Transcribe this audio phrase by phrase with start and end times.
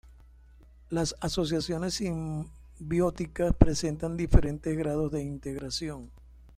[0.89, 6.09] Las asociaciones simbióticas presentan diferentes grados de integración.